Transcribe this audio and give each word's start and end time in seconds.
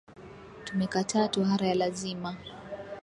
Tumekataa 0.63 1.27
tohara 1.27 1.67
ya 1.67 1.75
lazima 1.75 2.35